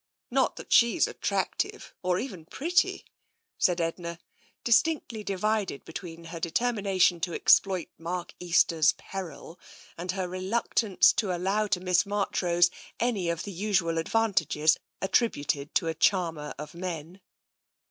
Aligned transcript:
Not 0.31 0.55
that 0.55 0.73
she's 0.73 1.05
attractive, 1.07 1.93
or 2.01 2.17
even 2.17 2.45
pretty," 2.47 3.05
said 3.59 3.79
Edna, 3.79 4.17
distinctly 4.63 5.23
divided 5.23 5.85
between 5.85 6.23
her 6.23 6.39
determination 6.39 7.19
to 7.19 7.35
exploit 7.35 7.87
Mark 7.99 8.33
Easter's 8.39 8.93
peril 8.93 9.59
and 9.99 10.13
her 10.13 10.27
reluctance 10.27 11.13
to 11.13 11.31
allow 11.31 11.67
to 11.67 11.79
Miss 11.79 12.03
Marchrose 12.07 12.71
any 12.99 13.29
of 13.29 13.43
the 13.43 13.51
usual 13.51 13.99
advantages 13.99 14.75
attributed 15.03 15.75
to 15.75 15.85
a 15.87 15.93
charmer 15.93 16.55
of 16.57 16.73
men. 16.73 17.21